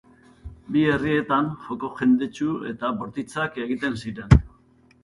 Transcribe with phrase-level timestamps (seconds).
[0.77, 4.41] Bi herrietan joko jendetsu eta bortitzak egiten ziren.